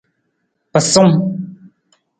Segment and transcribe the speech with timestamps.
[0.71, 1.13] Pasung.